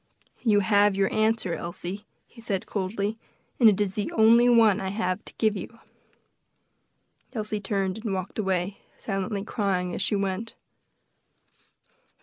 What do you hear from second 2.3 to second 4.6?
said coldly; "and it is the only